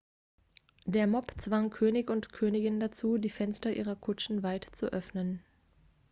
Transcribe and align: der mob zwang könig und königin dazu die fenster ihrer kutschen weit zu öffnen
der 0.85 1.05
mob 1.05 1.31
zwang 1.39 1.69
könig 1.69 2.09
und 2.09 2.33
königin 2.33 2.79
dazu 2.79 3.19
die 3.19 3.29
fenster 3.29 3.71
ihrer 3.71 3.95
kutschen 3.95 4.41
weit 4.41 4.67
zu 4.73 4.87
öffnen 4.91 5.43